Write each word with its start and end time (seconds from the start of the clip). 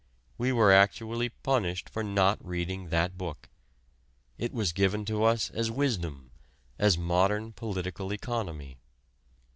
We 0.39 0.51
were 0.51 0.71
actually 0.71 1.29
punished 1.29 1.87
for 1.87 2.03
not 2.03 2.43
reading 2.43 2.89
that 2.89 3.19
book. 3.19 3.49
It 4.39 4.51
was 4.51 4.73
given 4.73 5.05
to 5.05 5.23
us 5.23 5.51
as 5.51 5.69
wisdom, 5.69 6.31
as 6.79 6.97
modern 6.97 7.53
political 7.53 8.11
economy. 8.11 8.79